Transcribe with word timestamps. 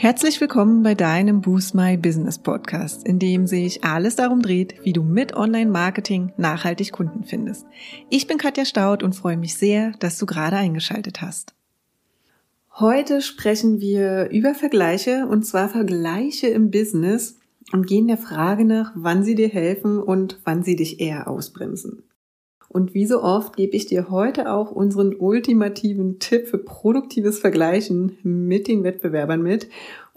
Herzlich 0.00 0.40
willkommen 0.40 0.84
bei 0.84 0.94
deinem 0.94 1.40
Boost 1.40 1.74
My 1.74 1.96
Business 1.96 2.38
Podcast, 2.38 3.04
in 3.04 3.18
dem 3.18 3.48
sich 3.48 3.82
alles 3.82 4.14
darum 4.14 4.42
dreht, 4.42 4.76
wie 4.84 4.92
du 4.92 5.02
mit 5.02 5.34
Online-Marketing 5.34 6.32
nachhaltig 6.36 6.92
Kunden 6.92 7.24
findest. 7.24 7.66
Ich 8.08 8.28
bin 8.28 8.38
Katja 8.38 8.64
Staud 8.64 9.02
und 9.02 9.16
freue 9.16 9.36
mich 9.36 9.56
sehr, 9.56 9.90
dass 9.98 10.16
du 10.16 10.24
gerade 10.24 10.54
eingeschaltet 10.54 11.20
hast. 11.20 11.52
Heute 12.78 13.20
sprechen 13.20 13.80
wir 13.80 14.30
über 14.30 14.54
Vergleiche 14.54 15.26
und 15.26 15.44
zwar 15.44 15.68
Vergleiche 15.68 16.46
im 16.46 16.70
Business 16.70 17.36
und 17.72 17.88
gehen 17.88 18.06
der 18.06 18.18
Frage 18.18 18.64
nach, 18.64 18.92
wann 18.94 19.24
sie 19.24 19.34
dir 19.34 19.48
helfen 19.48 20.00
und 20.00 20.38
wann 20.44 20.62
sie 20.62 20.76
dich 20.76 21.00
eher 21.00 21.26
ausbremsen. 21.26 22.04
Und 22.68 22.92
wie 22.92 23.06
so 23.06 23.22
oft 23.22 23.56
gebe 23.56 23.74
ich 23.76 23.86
dir 23.86 24.10
heute 24.10 24.52
auch 24.52 24.70
unseren 24.70 25.14
ultimativen 25.14 26.18
Tipp 26.18 26.48
für 26.48 26.58
produktives 26.58 27.38
Vergleichen 27.38 28.18
mit 28.22 28.68
den 28.68 28.84
Wettbewerbern 28.84 29.42
mit. 29.42 29.68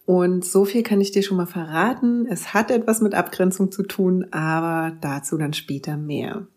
Und 0.05 0.43
so 0.43 0.65
viel 0.65 0.83
kann 0.83 0.99
ich 0.99 1.11
dir 1.11 1.23
schon 1.23 1.37
mal 1.37 1.45
verraten. 1.45 2.27
Es 2.29 2.53
hat 2.53 2.69
etwas 2.69 3.01
mit 3.01 3.13
Abgrenzung 3.13 3.71
zu 3.71 3.83
tun, 3.83 4.27
aber 4.31 4.95
dazu 4.99 5.37
dann 5.37 5.53
später 5.53 5.95
mehr. 5.95 6.47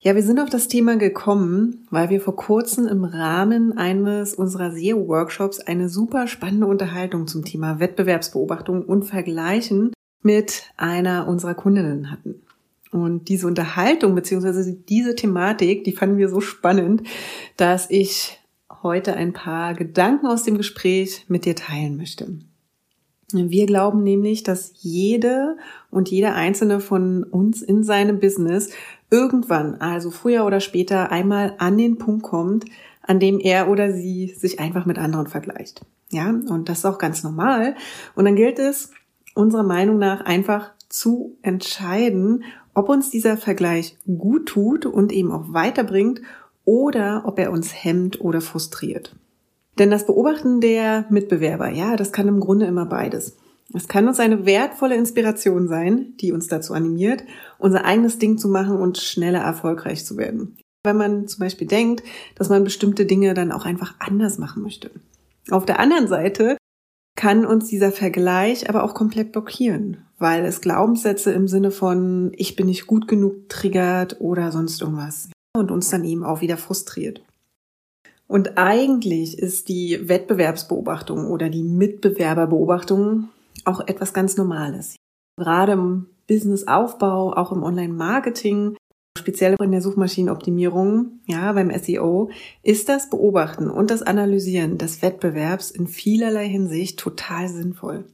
Ja, 0.00 0.14
wir 0.14 0.22
sind 0.22 0.38
auf 0.38 0.50
das 0.50 0.68
Thema 0.68 0.96
gekommen, 0.96 1.86
weil 1.90 2.10
wir 2.10 2.20
vor 2.20 2.36
kurzem 2.36 2.86
im 2.86 3.04
Rahmen 3.04 3.78
eines 3.78 4.34
unserer 4.34 4.70
SEO-Workshops 4.72 5.60
eine 5.60 5.88
super 5.88 6.26
spannende 6.26 6.66
Unterhaltung 6.66 7.26
zum 7.26 7.44
Thema 7.44 7.80
Wettbewerbsbeobachtung 7.80 8.84
und 8.84 9.04
Vergleichen 9.04 9.94
mit 10.20 10.64
einer 10.76 11.26
unserer 11.26 11.54
Kundinnen 11.54 12.10
hatten. 12.10 12.42
Und 12.94 13.28
diese 13.28 13.48
Unterhaltung 13.48 14.14
beziehungsweise 14.14 14.72
diese 14.72 15.16
Thematik, 15.16 15.82
die 15.82 15.90
fanden 15.90 16.16
wir 16.16 16.28
so 16.28 16.40
spannend, 16.40 17.02
dass 17.56 17.90
ich 17.90 18.38
heute 18.84 19.14
ein 19.16 19.32
paar 19.32 19.74
Gedanken 19.74 20.28
aus 20.28 20.44
dem 20.44 20.56
Gespräch 20.56 21.24
mit 21.26 21.44
dir 21.44 21.56
teilen 21.56 21.96
möchte. 21.96 22.38
Wir 23.32 23.66
glauben 23.66 24.04
nämlich, 24.04 24.44
dass 24.44 24.74
jede 24.76 25.56
und 25.90 26.08
jeder 26.08 26.36
einzelne 26.36 26.78
von 26.78 27.24
uns 27.24 27.62
in 27.62 27.82
seinem 27.82 28.20
Business 28.20 28.70
irgendwann, 29.10 29.74
also 29.80 30.12
früher 30.12 30.46
oder 30.46 30.60
später, 30.60 31.10
einmal 31.10 31.54
an 31.58 31.76
den 31.76 31.98
Punkt 31.98 32.22
kommt, 32.22 32.66
an 33.02 33.18
dem 33.18 33.40
er 33.40 33.68
oder 33.68 33.92
sie 33.92 34.32
sich 34.38 34.60
einfach 34.60 34.86
mit 34.86 34.98
anderen 34.98 35.26
vergleicht. 35.26 35.84
Ja, 36.12 36.28
und 36.28 36.68
das 36.68 36.78
ist 36.78 36.84
auch 36.84 36.98
ganz 36.98 37.24
normal. 37.24 37.74
Und 38.14 38.24
dann 38.24 38.36
gilt 38.36 38.60
es, 38.60 38.92
unserer 39.34 39.64
Meinung 39.64 39.98
nach 39.98 40.24
einfach 40.24 40.70
zu 40.88 41.36
entscheiden, 41.42 42.44
ob 42.74 42.88
uns 42.88 43.10
dieser 43.10 43.36
Vergleich 43.36 43.96
gut 44.06 44.46
tut 44.46 44.86
und 44.86 45.12
eben 45.12 45.32
auch 45.32 45.52
weiterbringt 45.52 46.20
oder 46.64 47.22
ob 47.26 47.38
er 47.38 47.52
uns 47.52 47.72
hemmt 47.72 48.20
oder 48.20 48.40
frustriert. 48.40 49.14
Denn 49.78 49.90
das 49.90 50.06
Beobachten 50.06 50.60
der 50.60 51.06
Mitbewerber, 51.10 51.70
ja, 51.70 51.96
das 51.96 52.12
kann 52.12 52.28
im 52.28 52.40
Grunde 52.40 52.66
immer 52.66 52.86
beides. 52.86 53.36
Es 53.72 53.88
kann 53.88 54.06
uns 54.06 54.20
eine 54.20 54.46
wertvolle 54.46 54.94
Inspiration 54.94 55.68
sein, 55.68 56.14
die 56.20 56.32
uns 56.32 56.48
dazu 56.48 56.74
animiert, 56.74 57.24
unser 57.58 57.84
eigenes 57.84 58.18
Ding 58.18 58.38
zu 58.38 58.48
machen 58.48 58.76
und 58.76 58.98
schneller 58.98 59.40
erfolgreich 59.40 60.04
zu 60.04 60.16
werden. 60.16 60.58
Wenn 60.84 60.96
man 60.96 61.26
zum 61.26 61.40
Beispiel 61.40 61.66
denkt, 61.66 62.02
dass 62.34 62.50
man 62.50 62.62
bestimmte 62.62 63.06
Dinge 63.06 63.34
dann 63.34 63.52
auch 63.52 63.64
einfach 63.64 63.94
anders 63.98 64.38
machen 64.38 64.62
möchte. 64.62 64.90
Auf 65.50 65.64
der 65.64 65.80
anderen 65.80 66.08
Seite 66.08 66.56
kann 67.24 67.46
uns 67.46 67.68
dieser 67.68 67.90
Vergleich 67.90 68.68
aber 68.68 68.84
auch 68.84 68.92
komplett 68.92 69.32
blockieren, 69.32 69.96
weil 70.18 70.44
es 70.44 70.60
Glaubenssätze 70.60 71.32
im 71.32 71.48
Sinne 71.48 71.70
von 71.70 72.32
ich 72.36 72.54
bin 72.54 72.66
nicht 72.66 72.86
gut 72.86 73.08
genug 73.08 73.48
triggert 73.48 74.20
oder 74.20 74.52
sonst 74.52 74.82
irgendwas 74.82 75.30
und 75.56 75.70
uns 75.70 75.88
dann 75.88 76.04
eben 76.04 76.22
auch 76.22 76.42
wieder 76.42 76.58
frustriert. 76.58 77.22
Und 78.26 78.58
eigentlich 78.58 79.38
ist 79.38 79.70
die 79.70 80.06
Wettbewerbsbeobachtung 80.06 81.30
oder 81.30 81.48
die 81.48 81.62
Mitbewerberbeobachtung 81.62 83.30
auch 83.64 83.80
etwas 83.88 84.12
ganz 84.12 84.36
Normales. 84.36 84.96
Gerade 85.38 85.72
im 85.72 86.08
Businessaufbau, 86.28 87.32
auch 87.32 87.52
im 87.52 87.62
Online-Marketing 87.62 88.76
speziell 89.18 89.56
in 89.62 89.70
der 89.70 89.80
Suchmaschinenoptimierung, 89.80 91.20
ja, 91.26 91.52
beim 91.52 91.70
SEO, 91.70 92.30
ist 92.62 92.88
das 92.88 93.10
Beobachten 93.10 93.70
und 93.70 93.90
das 93.90 94.02
Analysieren 94.02 94.78
des 94.78 95.02
Wettbewerbs 95.02 95.70
in 95.70 95.86
vielerlei 95.86 96.48
Hinsicht 96.48 96.98
total 96.98 97.48
sinnvoll. 97.48 98.04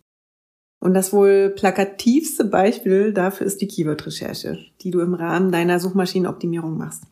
Und 0.79 0.95
das 0.95 1.13
wohl 1.13 1.51
plakativste 1.51 2.45
Beispiel 2.45 3.13
dafür 3.13 3.47
ist 3.47 3.61
die 3.61 3.69
Keyword-Recherche, 3.69 4.59
die 4.81 4.91
du 4.91 5.01
im 5.01 5.15
Rahmen 5.15 5.53
deiner 5.53 5.79
Suchmaschinenoptimierung 5.79 6.79
machst, 6.79 7.05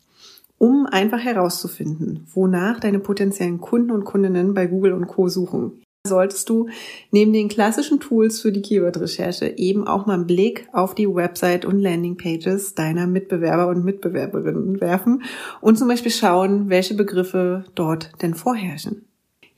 um 0.59 0.87
einfach 0.87 1.21
herauszufinden, 1.21 2.27
wonach 2.33 2.81
deine 2.81 2.99
potenziellen 2.99 3.61
Kunden 3.61 3.91
und 3.91 4.05
Kundinnen 4.05 4.55
bei 4.55 4.67
Google 4.67 4.93
und 4.93 5.07
Co. 5.07 5.29
suchen 5.29 5.83
solltest 6.09 6.49
du 6.49 6.69
neben 7.13 7.33
den 7.33 7.49
klassischen 7.49 8.01
Tools 8.01 8.41
für 8.41 8.51
die 8.51 8.63
Keyword-Recherche 8.63 9.55
eben 9.57 9.87
auch 9.87 10.07
mal 10.07 10.15
einen 10.15 10.27
Blick 10.27 10.69
auf 10.73 10.95
die 10.95 11.07
Website 11.09 11.65
und 11.65 11.79
Landingpages 11.79 12.75
deiner 12.75 13.07
Mitbewerber 13.07 13.69
und 13.69 13.85
Mitbewerberinnen 13.85 14.81
werfen 14.81 15.23
und 15.61 15.79
zum 15.79 15.89
Beispiel 15.89 16.13
schauen, 16.13 16.69
welche 16.69 16.95
Begriffe 16.95 17.65
dort 17.75 18.11
denn 18.23 18.35
vorherrschen. 18.35 19.08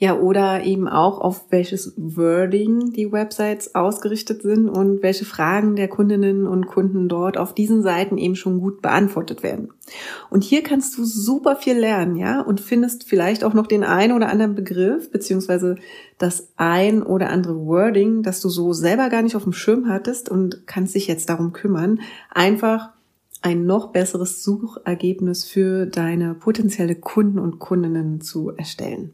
Ja, 0.03 0.19
oder 0.19 0.65
eben 0.65 0.88
auch 0.88 1.21
auf 1.21 1.44
welches 1.50 1.93
Wording 1.99 2.91
die 2.94 3.12
Websites 3.12 3.75
ausgerichtet 3.75 4.41
sind 4.41 4.71
und 4.71 5.03
welche 5.03 5.27
Fragen 5.27 5.77
der 5.77 5.88
Kundinnen 5.88 6.47
und 6.47 6.69
Kunden 6.69 7.06
dort 7.06 7.37
auf 7.37 7.55
diesen 7.55 7.83
Seiten 7.83 8.16
eben 8.16 8.34
schon 8.34 8.60
gut 8.60 8.81
beantwortet 8.81 9.43
werden. 9.43 9.69
Und 10.31 10.43
hier 10.43 10.62
kannst 10.62 10.97
du 10.97 11.05
super 11.05 11.55
viel 11.55 11.77
lernen, 11.77 12.16
ja, 12.16 12.41
und 12.41 12.62
findest 12.62 13.05
vielleicht 13.05 13.44
auch 13.44 13.53
noch 13.53 13.66
den 13.66 13.84
ein 13.84 14.12
oder 14.12 14.31
anderen 14.31 14.55
Begriff, 14.55 15.10
beziehungsweise 15.10 15.77
das 16.16 16.49
ein 16.56 17.03
oder 17.03 17.28
andere 17.28 17.66
Wording, 17.66 18.22
das 18.22 18.41
du 18.41 18.49
so 18.49 18.72
selber 18.72 19.10
gar 19.10 19.21
nicht 19.21 19.37
auf 19.37 19.44
dem 19.44 19.53
Schirm 19.53 19.87
hattest 19.87 20.31
und 20.31 20.66
kannst 20.66 20.94
dich 20.94 21.09
jetzt 21.09 21.28
darum 21.28 21.53
kümmern, 21.53 22.00
einfach 22.31 22.89
ein 23.43 23.66
noch 23.66 23.93
besseres 23.93 24.43
Suchergebnis 24.43 25.44
für 25.44 25.84
deine 25.84 26.33
potenzielle 26.33 26.94
Kunden 26.94 27.39
und 27.39 27.59
Kundinnen 27.59 28.22
zu 28.22 28.49
erstellen. 28.56 29.12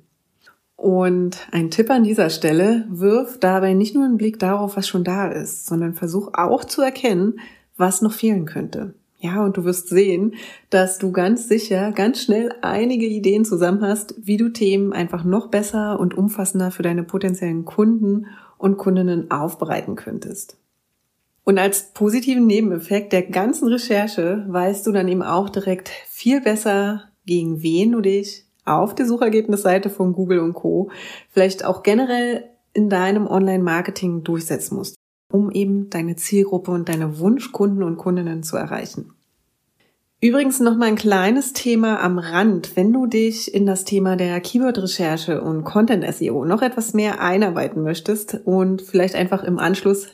Und 0.77 1.49
ein 1.53 1.71
Tipp 1.71 1.91
an 1.91 2.05
dieser 2.05 2.29
Stelle, 2.29 2.87
wirf 2.91 3.39
dabei 3.41 3.73
nicht 3.73 3.95
nur 3.95 4.05
einen 4.05 4.19
Blick 4.19 4.39
darauf, 4.39 4.77
was 4.77 4.87
schon 4.87 5.05
da 5.05 5.29
ist, 5.29 5.67
sondern 5.67 5.95
versuch 5.95 6.31
auch 6.35 6.65
zu 6.65 6.83
erkennen, 6.83 7.41
was 7.77 8.03
noch 8.03 8.13
fehlen 8.13 8.45
könnte. 8.45 8.95
Ja, 9.19 9.43
und 9.43 9.57
du 9.57 9.65
wirst 9.65 9.89
sehen, 9.89 10.35
dass 10.69 10.99
du 10.99 11.11
ganz 11.11 11.49
sicher 11.49 11.93
ganz 11.93 12.23
schnell 12.23 12.55
einige 12.61 13.07
Ideen 13.07 13.47
zusammen 13.47 13.81
hast, 13.81 14.15
wie 14.19 14.37
du 14.37 14.51
Themen 14.51 14.93
einfach 14.93 15.25
noch 15.25 15.49
besser 15.49 15.99
und 15.99 16.17
umfassender 16.17 16.71
für 16.71 16.83
deine 16.83 17.03
potenziellen 17.03 17.65
Kunden 17.65 18.27
und 18.59 18.77
Kundinnen 18.77 19.31
aufbereiten 19.31 19.97
könntest. 19.97 20.59
Und 21.45 21.59
als 21.59 21.93
positiven 21.95 22.47
Nebeneffekt 22.47 23.13
der 23.13 23.23
ganzen 23.23 23.69
Recherche 23.69 24.45
weißt 24.49 24.87
du 24.87 24.93
dann 24.93 25.09
eben 25.09 25.23
auch 25.23 25.49
direkt 25.49 25.89
viel 26.07 26.43
besser, 26.43 27.05
gegen 27.25 27.63
wen 27.63 27.93
du 27.93 28.01
dich 28.03 28.46
auf 28.67 28.95
der 28.95 29.07
Suchergebnisseite 29.07 29.89
von 29.89 30.13
Google 30.13 30.41
und 30.41 30.55
Co. 30.55 30.91
vielleicht 31.31 31.65
auch 31.65 31.83
generell 31.83 32.45
in 32.73 32.91
deinem 32.91 33.27
Online-Marketing 33.27 34.23
durchsetzen 34.23 34.77
musst, 34.77 34.97
um 35.33 35.51
eben 35.51 35.89
deine 35.89 36.17
Zielgruppe 36.17 36.73
und 36.73 36.89
deine 36.89 37.19
Wunschkunden 37.19 37.83
und 37.83 37.97
Kundinnen 37.97 38.43
zu 38.43 38.57
erreichen. 38.57 39.13
Übrigens 40.21 40.61
noch 40.61 40.77
mal 40.77 40.87
ein 40.87 40.97
kleines 40.97 41.53
Thema 41.53 42.03
am 42.03 42.19
Rand. 42.19 42.75
Wenn 42.75 42.93
du 42.93 43.07
dich 43.07 43.55
in 43.55 43.67
das 43.67 43.85
Thema 43.85 44.17
der 44.17 44.41
Keyword-Recherche 44.41 45.43
und 45.43 45.65
Content-SEO 45.65 46.45
noch 46.45 46.63
etwas 46.63 46.95
mehr 46.95 47.21
einarbeiten 47.21 47.83
möchtest 47.83 48.41
und 48.45 48.83
vielleicht 48.83 49.15
einfach 49.15 49.45
im 49.45 49.59
Anschluss 49.59 50.09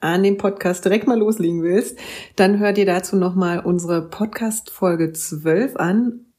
an 0.00 0.22
den 0.22 0.36
Podcast 0.36 0.84
direkt 0.84 1.06
mal 1.06 1.18
loslegen 1.18 1.62
willst, 1.62 1.98
dann 2.34 2.58
hör 2.58 2.72
dir 2.72 2.86
dazu 2.86 3.16
noch 3.16 3.34
mal 3.34 3.60
unsere 3.60 4.08
Podcast 4.08 4.70
Folge 4.70 5.12
12 5.12 5.76
an 5.76 6.31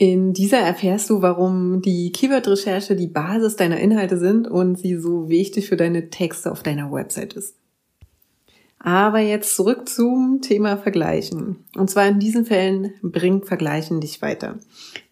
in 0.00 0.32
dieser 0.32 0.60
erfährst 0.60 1.10
du, 1.10 1.20
warum 1.20 1.82
die 1.82 2.10
Keyword-Recherche 2.10 2.96
die 2.96 3.06
Basis 3.06 3.56
deiner 3.56 3.78
Inhalte 3.80 4.16
sind 4.16 4.48
und 4.48 4.78
sie 4.78 4.96
so 4.96 5.28
wichtig 5.28 5.68
für 5.68 5.76
deine 5.76 6.08
Texte 6.08 6.50
auf 6.50 6.62
deiner 6.62 6.90
Website 6.90 7.34
ist. 7.34 7.59
Aber 8.82 9.18
jetzt 9.18 9.56
zurück 9.56 9.90
zum 9.90 10.40
Thema 10.40 10.78
Vergleichen. 10.78 11.66
Und 11.76 11.90
zwar 11.90 12.08
in 12.08 12.18
diesen 12.18 12.46
Fällen 12.46 12.94
bringt 13.02 13.44
Vergleichen 13.44 14.00
dich 14.00 14.22
weiter. 14.22 14.56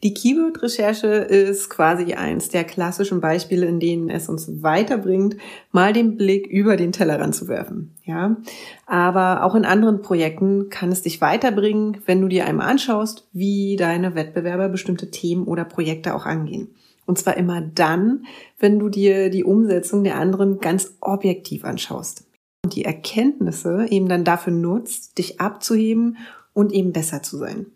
Die 0.03 0.15
Keyword-Recherche 0.15 1.06
ist 1.06 1.69
quasi 1.69 2.15
eins 2.15 2.49
der 2.49 2.65
klassischen 2.65 3.20
Beispiele, 3.20 3.67
in 3.67 3.79
denen 3.79 4.09
es 4.09 4.31
uns 4.31 4.62
weiterbringt, 4.62 5.37
mal 5.70 5.93
den 5.93 6.17
Blick 6.17 6.47
über 6.47 6.79
den 6.79 6.93
Tellerrand 6.93 7.35
zu 7.35 7.47
werfen. 7.47 7.94
Ja, 8.05 8.38
aber 8.87 9.44
auch 9.44 9.55
in 9.55 9.67
anderen 9.67 10.00
Projekten 10.00 10.70
kann 10.70 10.91
es 10.91 11.03
dich 11.03 11.20
weiterbringen, 11.20 11.99
wenn 12.06 12.23
du 12.23 12.29
dir 12.29 12.47
einmal 12.47 12.70
anschaust, 12.70 13.29
wie 13.35 13.76
deine 13.76 14.15
Wettbewerber 14.15 14.70
bestimmte 14.70 15.11
Themen 15.11 15.44
oder 15.44 15.67
Projekte 15.67 16.15
auch 16.15 16.25
angehen. 16.25 16.70
Und 17.05 17.19
zwar 17.19 17.37
immer 17.37 17.61
dann, 17.61 18.25
wenn 18.59 18.79
du 18.79 18.88
dir 18.88 19.29
die 19.29 19.44
Umsetzung 19.44 20.05
der 20.05 20.17
anderen 20.17 20.59
ganz 20.59 20.97
objektiv 21.00 21.67
anschaust 21.67 22.28
und 22.64 22.75
die 22.75 22.84
Erkenntnisse 22.84 23.87
eben 23.90 24.08
dann 24.08 24.25
dafür 24.25 24.52
nutzt, 24.52 25.19
dich 25.19 25.40
abzuheben 25.40 26.19
und 26.52 26.72
eben 26.72 26.93
besser 26.93 27.22
zu 27.22 27.37
sein. 27.37 27.66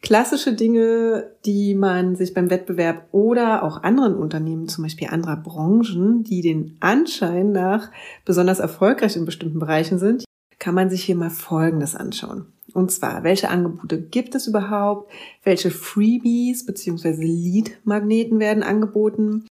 Klassische 0.00 0.52
Dinge, 0.52 1.32
die 1.44 1.74
man 1.74 2.14
sich 2.14 2.32
beim 2.32 2.50
Wettbewerb 2.50 3.08
oder 3.10 3.64
auch 3.64 3.82
anderen 3.82 4.14
Unternehmen, 4.14 4.68
zum 4.68 4.84
Beispiel 4.84 5.08
anderer 5.08 5.36
Branchen, 5.36 6.22
die 6.22 6.40
den 6.40 6.76
Anschein 6.80 7.50
nach 7.50 7.90
besonders 8.24 8.60
erfolgreich 8.60 9.16
in 9.16 9.24
bestimmten 9.24 9.58
Bereichen 9.58 9.98
sind, 9.98 10.24
kann 10.60 10.74
man 10.74 10.88
sich 10.88 11.02
hier 11.02 11.16
mal 11.16 11.30
Folgendes 11.30 11.96
anschauen. 11.96 12.46
Und 12.74 12.92
zwar, 12.92 13.24
welche 13.24 13.48
Angebote 13.48 14.00
gibt 14.00 14.34
es 14.34 14.46
überhaupt? 14.46 15.10
Welche 15.42 15.70
Freebies 15.70 16.64
bzw. 16.64 17.10
Lead-Magneten 17.24 18.38
werden 18.38 18.62
angeboten? 18.62 19.46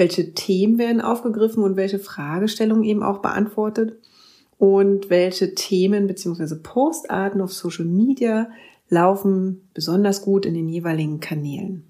Welche 0.00 0.32
Themen 0.32 0.78
werden 0.78 1.02
aufgegriffen 1.02 1.62
und 1.62 1.76
welche 1.76 1.98
Fragestellungen 1.98 2.84
eben 2.84 3.02
auch 3.02 3.18
beantwortet? 3.18 3.98
Und 4.56 5.10
welche 5.10 5.54
Themen 5.54 6.06
bzw. 6.06 6.54
Postarten 6.54 7.42
auf 7.42 7.52
Social 7.52 7.84
Media 7.84 8.48
laufen 8.88 9.68
besonders 9.74 10.22
gut 10.22 10.46
in 10.46 10.54
den 10.54 10.70
jeweiligen 10.70 11.20
Kanälen. 11.20 11.84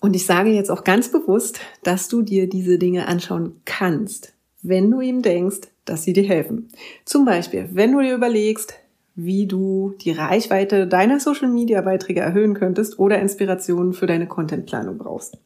Und 0.00 0.14
ich 0.14 0.24
sage 0.24 0.50
jetzt 0.50 0.70
auch 0.70 0.84
ganz 0.84 1.10
bewusst, 1.10 1.58
dass 1.82 2.06
du 2.06 2.22
dir 2.22 2.48
diese 2.48 2.78
Dinge 2.78 3.08
anschauen 3.08 3.56
kannst, 3.64 4.34
wenn 4.62 4.88
du 4.88 5.00
ihm 5.00 5.22
denkst, 5.22 5.62
dass 5.84 6.04
sie 6.04 6.12
dir 6.12 6.22
helfen. 6.22 6.68
Zum 7.04 7.24
Beispiel, 7.24 7.70
wenn 7.72 7.90
du 7.90 8.02
dir 8.02 8.14
überlegst, 8.14 8.74
wie 9.16 9.48
du 9.48 9.94
die 10.00 10.12
Reichweite 10.12 10.86
deiner 10.86 11.18
Social-Media-Beiträge 11.18 12.20
erhöhen 12.20 12.54
könntest 12.54 13.00
oder 13.00 13.18
Inspirationen 13.18 13.94
für 13.94 14.06
deine 14.06 14.28
Contentplanung 14.28 14.96
brauchst. 14.96 15.38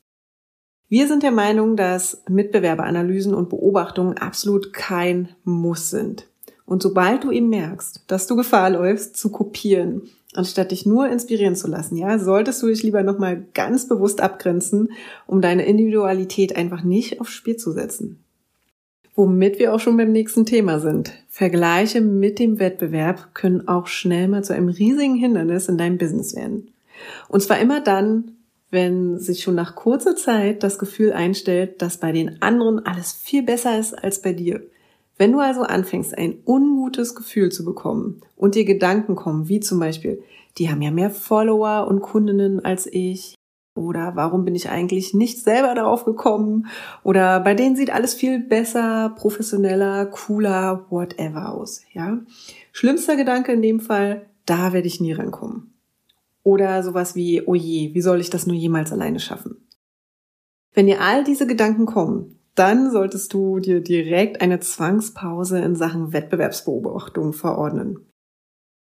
Wir 0.89 1.09
sind 1.09 1.23
der 1.23 1.33
Meinung, 1.33 1.77
dass 1.77 2.23
Mitbewerberanalysen 2.29 3.35
und 3.35 3.49
Beobachtungen 3.49 4.19
absolut 4.19 4.73
kein 4.73 5.31
Muss 5.45 5.91
sind. 5.91 6.29
Und 6.65 6.83
sobald 6.83 7.25
du 7.25 7.31
eben 7.31 7.49
merkst, 7.49 8.05
dass 8.07 8.27
du 8.27 8.37
Gefahr 8.37 8.71
läufst, 8.71 9.17
zu 9.17 9.31
kopieren 9.31 10.03
anstatt 10.37 10.71
dich 10.71 10.87
nur 10.87 11.09
inspirieren 11.09 11.57
zu 11.57 11.69
lassen, 11.69 11.97
ja, 11.97 12.19
solltest 12.19 12.63
du 12.63 12.67
dich 12.67 12.83
lieber 12.83 13.03
nochmal 13.03 13.45
ganz 13.55 13.89
bewusst 13.89 14.21
abgrenzen, 14.21 14.91
um 15.27 15.41
deine 15.41 15.67
Individualität 15.67 16.57
einfach 16.57 16.83
nicht 16.83 17.21
aufs 17.21 17.33
Spiel 17.33 17.57
zu 17.57 17.73
setzen. 17.73 18.23
Womit 19.15 19.59
wir 19.59 19.73
auch 19.73 19.81
schon 19.81 19.97
beim 19.97 20.13
nächsten 20.13 20.45
Thema 20.45 20.79
sind. 20.79 21.13
Vergleiche 21.29 22.03
mit 22.03 22.39
dem 22.39 22.59
Wettbewerb 22.59 23.35
können 23.35 23.67
auch 23.67 23.87
schnell 23.87 24.29
mal 24.29 24.45
zu 24.45 24.53
einem 24.53 24.69
riesigen 24.69 25.15
Hindernis 25.15 25.69
in 25.69 25.79
deinem 25.79 25.97
Business 25.97 26.37
werden. 26.37 26.71
Und 27.29 27.43
zwar 27.43 27.59
immer 27.59 27.81
dann, 27.81 28.36
wenn 28.71 29.19
sich 29.19 29.43
schon 29.43 29.55
nach 29.55 29.75
kurzer 29.75 30.17
Zeit 30.17 30.63
das 30.63 30.79
Gefühl 30.79 31.13
einstellt, 31.13 31.81
dass 31.83 31.99
bei 31.99 32.13
den 32.13 32.43
anderen 32.43 32.85
alles 32.85 33.13
viel 33.13 33.43
besser 33.43 33.79
ist 33.79 33.95
als 33.95 34.23
bei 34.23 34.33
dir. 34.33 34.63
Wenn 35.19 35.33
du 35.33 35.41
also 35.41 35.63
anfängst, 35.63 36.17
ein 36.17 36.39
ungutes 36.45 37.15
Gefühl 37.15 37.51
zu 37.51 37.65
bekommen 37.65 38.21
und 38.37 38.55
dir 38.55 38.65
Gedanken 38.65 39.17
kommen, 39.17 39.49
wie 39.49 39.61
zum 39.61 39.79
Beispiel, 39.79 40.23
die 40.59 40.71
haben 40.71 40.83
ja 40.83 40.91
mehr 40.91 41.11
Follower 41.11 41.87
und 41.89 42.01
Kundinnen 42.01 42.65
als 42.65 42.87
ich, 42.87 43.35
oder 43.75 44.13
warum 44.15 44.45
bin 44.45 44.55
ich 44.55 44.71
eigentlich 44.71 45.15
nicht 45.15 45.43
selber 45.43 45.75
darauf 45.75 46.05
gekommen, 46.05 46.67
oder 47.03 47.41
bei 47.41 47.55
denen 47.55 47.77
sieht 47.77 47.93
alles 47.93 48.15
viel 48.15 48.41
besser, 48.41 49.15
professioneller, 49.17 50.07
cooler, 50.07 50.87
whatever 50.91 51.53
aus, 51.53 51.83
ja. 51.93 52.19
Schlimmster 52.73 53.17
Gedanke 53.17 53.53
in 53.53 53.63
dem 53.63 53.81
Fall, 53.81 54.27
da 54.45 54.73
werde 54.73 54.89
ich 54.89 55.01
nie 55.01 55.13
rankommen. 55.13 55.66
Oder 56.47 56.85
sowas 56.85 57.17
wie, 57.17 57.43
oh 57.45 57.57
je, 57.57 57.93
wie 57.93 58.01
soll 58.01 58.21
ich 58.21 58.31
das 58.31 58.47
nur 58.47 58.55
jemals 58.55 58.93
alleine 58.93 59.19
schaffen? 59.19 59.67
Wenn 60.75 60.87
dir 60.87 61.01
all 61.01 61.25
diese 61.25 61.45
Gedanken 61.45 61.87
kommen, 61.87 62.39
dann 62.55 62.93
solltest 62.93 63.33
du 63.33 63.59
dir 63.59 63.81
direkt 63.81 64.41
eine 64.41 64.61
Zwangspause 64.61 65.59
in 65.59 65.75
Sachen 65.75 66.13
Wettbewerbsbeobachtung 66.13 67.33
verordnen. 67.33 67.99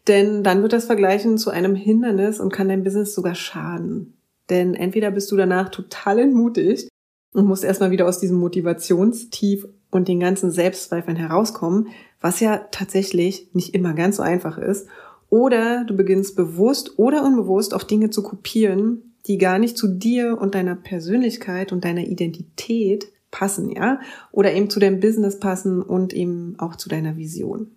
Denn 0.07 0.43
dann 0.43 0.61
wird 0.61 0.73
das 0.73 0.85
Vergleichen 0.85 1.39
zu 1.39 1.49
einem 1.49 1.73
Hindernis 1.73 2.39
und 2.39 2.53
kann 2.53 2.69
dein 2.69 2.83
Business 2.83 3.15
sogar 3.15 3.33
schaden. 3.33 4.21
Denn 4.51 4.75
entweder 4.75 5.09
bist 5.09 5.31
du 5.31 5.35
danach 5.35 5.69
total 5.69 6.19
entmutigt 6.19 6.87
und 7.33 7.47
musst 7.47 7.63
erstmal 7.63 7.89
wieder 7.89 8.07
aus 8.07 8.19
diesem 8.19 8.37
Motivationstief 8.37 9.67
und 9.89 10.07
den 10.07 10.19
ganzen 10.19 10.51
Selbstzweifeln 10.51 11.17
herauskommen, 11.17 11.87
was 12.21 12.41
ja 12.41 12.57
tatsächlich 12.69 13.49
nicht 13.53 13.73
immer 13.73 13.95
ganz 13.95 14.17
so 14.17 14.21
einfach 14.21 14.59
ist, 14.59 14.87
oder 15.29 15.83
du 15.85 15.95
beginnst 15.95 16.35
bewusst 16.35 16.97
oder 16.97 17.23
unbewusst 17.23 17.73
auf 17.73 17.85
Dinge 17.85 18.09
zu 18.09 18.23
kopieren, 18.23 19.15
die 19.27 19.37
gar 19.37 19.59
nicht 19.59 19.77
zu 19.77 19.87
dir 19.87 20.37
und 20.39 20.55
deiner 20.55 20.75
Persönlichkeit 20.75 21.71
und 21.71 21.83
deiner 21.83 22.05
Identität 22.05 23.11
passen, 23.31 23.69
ja, 23.69 23.99
oder 24.31 24.53
eben 24.53 24.69
zu 24.69 24.79
deinem 24.79 24.99
Business 24.99 25.39
passen 25.39 25.81
und 25.81 26.13
eben 26.13 26.55
auch 26.57 26.75
zu 26.75 26.89
deiner 26.89 27.17
Vision. 27.17 27.71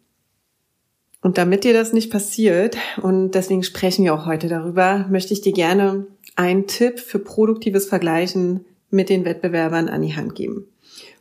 Und 1.21 1.37
damit 1.37 1.65
dir 1.65 1.73
das 1.73 1.93
nicht 1.93 2.13
passiert, 2.13 2.77
und 3.03 3.33
deswegen 3.33 3.65
sprechen 3.65 4.05
wir 4.05 4.15
auch 4.15 4.27
heute 4.27 4.49
darüber, 4.49 5.07
möchte 5.11 5.33
ich 5.33 5.41
dir 5.41 5.53
gerne 5.53 6.07
einen 6.37 6.69
Tipp 6.69 7.01
für 7.01 7.19
produktives 7.19 7.87
Vergleichen 7.87 8.65
mit 8.91 9.09
den 9.09 9.25
Wettbewerbern 9.25 9.89
an 9.89 10.03
die 10.03 10.15
Hand 10.15 10.37
geben. 10.37 10.69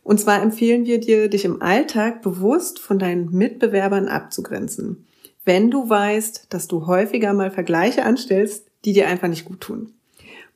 Und 0.04 0.20
zwar 0.20 0.40
empfehlen 0.40 0.86
wir 0.86 1.00
dir, 1.00 1.28
dich 1.28 1.44
im 1.44 1.60
Alltag 1.60 2.22
bewusst 2.22 2.78
von 2.78 2.98
deinen 2.98 3.30
Mitbewerbern 3.30 4.06
abzugrenzen, 4.06 5.04
wenn 5.48 5.70
du 5.70 5.88
weißt, 5.88 6.48
dass 6.50 6.68
du 6.68 6.86
häufiger 6.86 7.32
mal 7.32 7.50
Vergleiche 7.50 8.04
anstellst, 8.04 8.66
die 8.84 8.92
dir 8.92 9.08
einfach 9.08 9.28
nicht 9.28 9.46
gut 9.46 9.62
tun. 9.62 9.94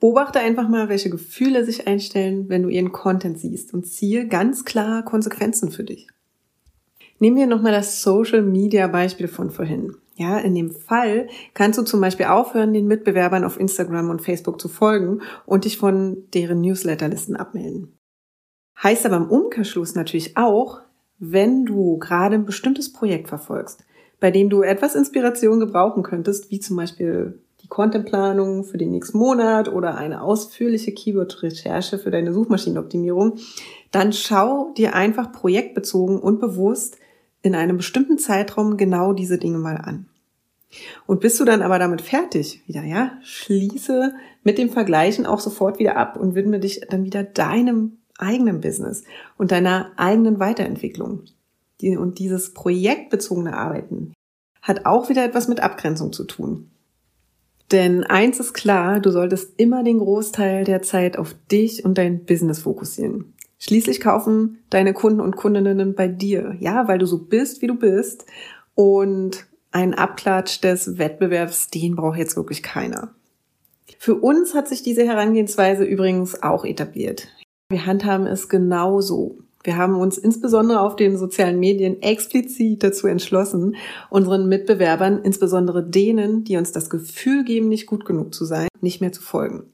Beobachte 0.01 0.39
einfach 0.39 0.69
mal, 0.69 0.91
welche 0.91 1.09
Gefühle 1.09 1.65
sich 1.65 1.87
einstellen, 1.87 2.51
wenn 2.51 2.63
du 2.63 2.69
ihren 2.69 2.93
Content 2.93 3.39
siehst 3.39 3.73
und 3.73 3.87
ziehe 3.87 4.29
ganz 4.29 4.67
klar 4.67 5.03
Konsequenzen 5.03 5.71
für 5.71 5.83
dich. 5.83 6.09
Nehmen 7.19 7.39
wir 7.39 7.47
nochmal 7.47 7.73
das 7.73 8.03
Social 8.03 8.43
Media 8.43 8.87
Beispiel 8.87 9.29
von 9.29 9.51
vorhin. 9.51 9.97
Ja, 10.17 10.39
in 10.39 10.55
dem 10.55 10.71
Fall 10.71 11.27
kannst 11.55 11.79
du 11.79 11.85
zum 11.85 12.03
Beispiel 12.03 12.27
aufhören, 12.27 12.75
den 12.75 12.87
Mitbewerbern 12.87 13.45
auf 13.45 13.59
Instagram 13.59 14.11
und 14.11 14.21
Facebook 14.21 14.61
zu 14.61 14.69
folgen 14.69 15.23
und 15.47 15.65
dich 15.65 15.79
von 15.79 16.25
deren 16.35 16.61
Newsletterlisten 16.61 17.35
abmelden. 17.35 17.97
Heißt 18.83 19.07
aber 19.07 19.17
im 19.17 19.31
Umkehrschluss 19.31 19.95
natürlich 19.95 20.37
auch, 20.37 20.83
wenn 21.19 21.65
du 21.65 21.97
gerade 21.97 22.35
ein 22.35 22.45
bestimmtes 22.45 22.93
Projekt 22.93 23.29
verfolgst, 23.29 23.87
bei 24.23 24.31
dem 24.31 24.49
du 24.51 24.63
etwas 24.63 24.95
Inspiration 24.95 25.59
gebrauchen 25.59 26.05
könntest, 26.05 26.53
wie 26.53 26.61
zum 26.61 26.77
Beispiel 26.77 27.41
Contentplanung 27.73 28.65
für 28.65 28.77
den 28.77 28.91
nächsten 28.91 29.17
Monat 29.17 29.73
oder 29.73 29.97
eine 29.97 30.21
ausführliche 30.21 30.93
Keyword-Recherche 30.93 31.99
für 31.99 32.11
deine 32.11 32.33
Suchmaschinenoptimierung, 32.35 33.39
dann 33.91 34.13
schau 34.13 34.75
dir 34.77 34.95
einfach 34.95 35.33
projektbezogen 35.33 36.21
und 36.21 36.39
bewusst 36.39 36.99
in 37.41 37.55
einem 37.55 37.79
bestimmten 37.79 38.19
Zeitraum 38.19 38.77
genau 38.77 39.13
diese 39.13 39.39
Dinge 39.39 39.57
mal 39.57 39.79
an. 39.79 40.07
Und 41.07 41.21
bist 41.21 41.41
du 41.41 41.47
dann 41.47 41.63
aber 41.63 41.79
damit 41.79 42.03
fertig 42.03 42.63
wieder, 42.67 42.85
ja, 42.85 43.13
schließe 43.23 44.13
mit 44.45 44.59
dem 44.59 44.69
Vergleichen 44.69 45.25
auch 45.25 45.41
sofort 45.41 45.79
wieder 45.79 45.97
ab 45.97 46.17
und 46.17 46.35
widme 46.35 46.61
dich 46.61 46.83
dann 46.91 47.05
wieder 47.05 47.25
deinem 47.25 47.99
eigenen 48.19 48.61
Business 48.61 49.03
und 49.39 49.51
deiner 49.51 49.93
eigenen 49.97 50.39
Weiterentwicklung. 50.39 51.25
Und 51.83 52.19
dieses 52.19 52.55
projektbezogene 52.55 53.57
Arbeiten 53.57 54.13
hat 54.63 54.87
auch 54.87 55.09
wieder 55.09 55.25
etwas 55.25 55.49
mit 55.49 55.61
Abgrenzung 55.61 56.13
zu 56.13 56.25
tun. 56.25 56.71
Denn 57.73 58.05
eins 58.05 58.39
ist 58.39 58.53
klar, 58.53 59.01
du 59.01 59.11
solltest 59.11 59.59
immer 59.59 59.83
den 59.83 59.99
Großteil 59.99 60.65
der 60.65 60.83
Zeit 60.83 61.17
auf 61.17 61.35
dich 61.51 61.85
und 61.85 61.99
dein 61.99 62.25
Business 62.25 62.61
fokussieren. 62.61 63.35
Schließlich 63.59 64.01
kaufen 64.01 64.59
deine 64.71 64.93
Kunden 64.93 65.21
und 65.21 65.37
Kundinnen 65.37 65.95
bei 65.95 66.09
dir, 66.09 66.57
ja, 66.61 66.89
weil 66.89 66.99
du 66.99 67.07
so 67.07 67.19
bist, 67.19 67.63
wie 67.63 67.69
du 67.69 67.77
bist. 67.77 68.27
Und 68.75 69.47
ein 69.71 69.95
Abklatsch 69.95 70.63
des 70.63 70.99
Wettbewerbs, 70.99 71.69
den 71.69 71.97
braucht 71.97 72.19
jetzt 72.19 72.37
wirklich 72.37 72.63
keiner. 72.63 73.15
Für 73.99 74.17
uns 74.17 74.55
hat 74.55 74.69
sich 74.69 74.83
diese 74.83 75.07
Herangehensweise 75.07 75.85
übrigens 75.85 76.43
auch 76.43 76.65
etabliert. 76.65 77.29
Wir 77.69 77.87
handhaben 77.87 78.27
es 78.27 78.49
genauso. 78.49 79.39
Wir 79.65 79.77
haben 79.77 79.97
uns 79.97 80.19
insbesondere 80.19 80.81
auf 80.81 80.97
den 80.97 81.17
sozialen 81.17 81.61
Medien 81.61 82.03
explizit 82.03 82.83
dazu 82.83 83.07
entschlossen, 83.07 83.77
unseren 84.11 84.49
Mitbewerbern, 84.49 85.21
insbesondere 85.23 85.83
denen, 85.83 86.45
die 86.45 86.57
uns 86.57 86.73
das 86.73 86.91
Gefühl 86.91 87.45
geben, 87.45 87.69
nicht 87.69 87.87
gut 87.87 88.05
genug 88.05 88.35
zu 88.35 88.45
sein, 88.45 88.69
nicht 88.81 89.01
mehr 89.01 89.13
zu 89.13 89.23
folgen. 89.23 89.65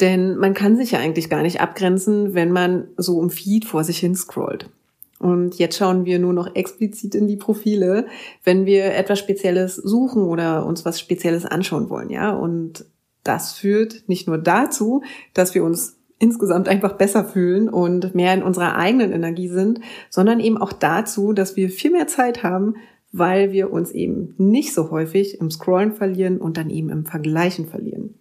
Denn 0.00 0.36
man 0.36 0.54
kann 0.54 0.76
sich 0.76 0.92
ja 0.92 0.98
eigentlich 0.98 1.28
gar 1.28 1.42
nicht 1.42 1.60
abgrenzen, 1.60 2.34
wenn 2.34 2.50
man 2.50 2.88
so 2.96 3.22
im 3.22 3.30
Feed 3.30 3.64
vor 3.64 3.84
sich 3.84 3.98
hin 3.98 4.14
scrollt. 4.14 4.70
Und 5.18 5.56
jetzt 5.56 5.76
schauen 5.76 6.06
wir 6.06 6.18
nur 6.18 6.32
noch 6.32 6.54
explizit 6.56 7.14
in 7.14 7.28
die 7.28 7.36
Profile, 7.36 8.06
wenn 8.42 8.64
wir 8.64 8.94
etwas 8.94 9.18
Spezielles 9.18 9.76
suchen 9.76 10.22
oder 10.22 10.64
uns 10.64 10.86
was 10.86 10.98
Spezielles 10.98 11.44
anschauen 11.44 11.90
wollen, 11.90 12.08
ja. 12.08 12.32
Und 12.32 12.86
das 13.22 13.52
führt 13.52 14.08
nicht 14.08 14.26
nur 14.26 14.38
dazu, 14.38 15.02
dass 15.34 15.54
wir 15.54 15.62
uns 15.62 15.99
insgesamt 16.20 16.68
einfach 16.68 16.92
besser 16.92 17.24
fühlen 17.24 17.68
und 17.68 18.14
mehr 18.14 18.34
in 18.34 18.44
unserer 18.44 18.76
eigenen 18.76 19.10
Energie 19.10 19.48
sind, 19.48 19.80
sondern 20.10 20.38
eben 20.38 20.58
auch 20.58 20.72
dazu, 20.72 21.32
dass 21.32 21.56
wir 21.56 21.70
viel 21.70 21.90
mehr 21.90 22.06
Zeit 22.06 22.44
haben, 22.44 22.76
weil 23.10 23.50
wir 23.50 23.72
uns 23.72 23.90
eben 23.90 24.34
nicht 24.38 24.72
so 24.72 24.92
häufig 24.92 25.40
im 25.40 25.50
Scrollen 25.50 25.92
verlieren 25.92 26.38
und 26.38 26.56
dann 26.56 26.70
eben 26.70 26.90
im 26.90 27.06
Vergleichen 27.06 27.66
verlieren. 27.66 28.14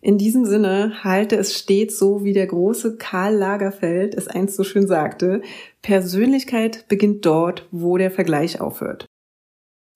In 0.00 0.18
diesem 0.18 0.44
Sinne 0.44 1.02
halte 1.02 1.36
es 1.36 1.58
stets 1.58 1.98
so, 1.98 2.22
wie 2.22 2.32
der 2.32 2.46
große 2.46 2.96
Karl 2.96 3.34
Lagerfeld 3.34 4.14
es 4.14 4.28
einst 4.28 4.54
so 4.54 4.62
schön 4.62 4.86
sagte, 4.86 5.42
Persönlichkeit 5.82 6.86
beginnt 6.88 7.26
dort, 7.26 7.66
wo 7.72 7.98
der 7.98 8.12
Vergleich 8.12 8.60
aufhört. 8.60 9.06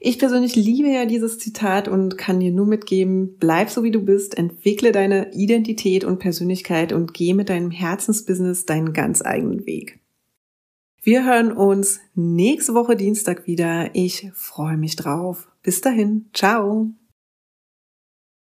Ich 0.02 0.18
persönlich 0.18 0.56
liebe 0.56 0.88
ja 0.88 1.04
dieses 1.04 1.38
Zitat 1.38 1.86
und 1.86 2.16
kann 2.16 2.40
dir 2.40 2.50
nur 2.50 2.64
mitgeben, 2.64 3.36
bleib 3.38 3.68
so 3.68 3.82
wie 3.82 3.90
du 3.90 4.02
bist, 4.02 4.38
entwickle 4.38 4.92
deine 4.92 5.34
Identität 5.34 6.04
und 6.04 6.18
Persönlichkeit 6.18 6.94
und 6.94 7.12
geh 7.12 7.34
mit 7.34 7.50
deinem 7.50 7.70
Herzensbusiness 7.70 8.64
deinen 8.64 8.94
ganz 8.94 9.20
eigenen 9.20 9.66
Weg. 9.66 10.00
Wir 11.02 11.26
hören 11.26 11.52
uns 11.52 12.00
nächste 12.14 12.72
Woche 12.72 12.96
Dienstag 12.96 13.46
wieder. 13.46 13.94
Ich 13.94 14.30
freue 14.32 14.78
mich 14.78 14.96
drauf. 14.96 15.48
Bis 15.62 15.82
dahin. 15.82 16.30
Ciao. 16.32 16.90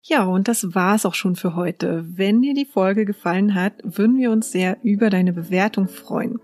Ja, 0.02 0.24
und 0.24 0.48
das 0.48 0.74
war's 0.74 1.06
auch 1.06 1.14
schon 1.14 1.36
für 1.36 1.56
heute. 1.56 2.06
Wenn 2.08 2.42
dir 2.42 2.54
die 2.54 2.66
Folge 2.66 3.06
gefallen 3.06 3.54
hat, 3.54 3.74
würden 3.84 4.18
wir 4.18 4.32
uns 4.32 4.52
sehr 4.52 4.78
über 4.82 5.10
deine 5.10 5.34
Bewertung 5.34 5.88
freuen. 5.88 6.40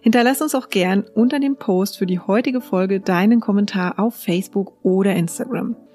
Hinterlass 0.00 0.40
uns 0.40 0.54
auch 0.54 0.70
gern 0.70 1.04
unter 1.14 1.38
dem 1.38 1.56
Post 1.56 1.98
für 1.98 2.06
die 2.06 2.18
heutige 2.18 2.60
Folge 2.60 3.00
deinen 3.00 3.40
Kommentar 3.40 3.98
auf 3.98 4.14
Facebook 4.14 4.78
oder 4.82 5.14
Instagram. 5.14 5.76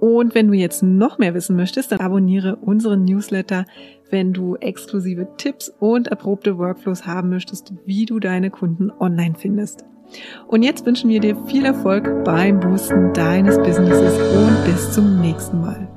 Und 0.00 0.34
wenn 0.34 0.48
du 0.48 0.54
jetzt 0.54 0.82
noch 0.82 1.18
mehr 1.18 1.34
wissen 1.34 1.56
möchtest, 1.56 1.92
dann 1.92 2.00
abonniere 2.00 2.56
unseren 2.56 3.04
Newsletter, 3.04 3.66
wenn 4.08 4.32
du 4.32 4.56
exklusive 4.56 5.28
Tipps 5.36 5.70
und 5.78 6.08
erprobte 6.08 6.56
Workflows 6.56 7.06
haben 7.06 7.28
möchtest, 7.28 7.74
wie 7.84 8.06
du 8.06 8.18
deine 8.18 8.50
Kunden 8.50 8.90
online 8.90 9.34
findest. 9.36 9.84
Und 10.48 10.62
jetzt 10.62 10.86
wünschen 10.86 11.10
wir 11.10 11.20
dir 11.20 11.36
viel 11.44 11.66
Erfolg 11.66 12.24
beim 12.24 12.60
Boosten 12.60 13.12
deines 13.12 13.58
Businesses 13.58 14.18
und 14.34 14.64
bis 14.64 14.92
zum 14.92 15.20
nächsten 15.20 15.60
Mal. 15.60 15.89